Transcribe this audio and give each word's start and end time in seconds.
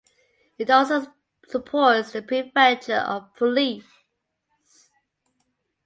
It 0.57 0.67
also 0.71 1.13
supports 1.47 2.11
the 2.13 2.23
Prefecture 2.23 2.95
of 2.97 3.35
Police. 3.35 3.85